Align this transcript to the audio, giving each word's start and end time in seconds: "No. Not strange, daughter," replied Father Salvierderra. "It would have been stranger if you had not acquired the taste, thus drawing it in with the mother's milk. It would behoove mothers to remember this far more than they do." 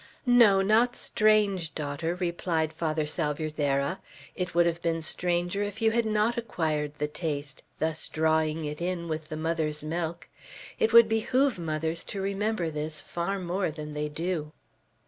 "No. 0.25 0.63
Not 0.63 0.95
strange, 0.95 1.75
daughter," 1.75 2.15
replied 2.15 2.73
Father 2.73 3.05
Salvierderra. 3.05 3.99
"It 4.35 4.55
would 4.55 4.65
have 4.65 4.81
been 4.81 5.03
stranger 5.03 5.61
if 5.61 5.79
you 5.79 5.91
had 5.91 6.07
not 6.07 6.39
acquired 6.39 6.93
the 6.97 7.07
taste, 7.07 7.61
thus 7.77 8.09
drawing 8.09 8.65
it 8.65 8.81
in 8.81 9.07
with 9.07 9.29
the 9.29 9.37
mother's 9.37 9.83
milk. 9.83 10.27
It 10.79 10.91
would 10.91 11.07
behoove 11.07 11.59
mothers 11.59 12.03
to 12.05 12.19
remember 12.19 12.71
this 12.71 12.99
far 12.99 13.37
more 13.37 13.69
than 13.69 13.93
they 13.93 14.09
do." 14.09 14.53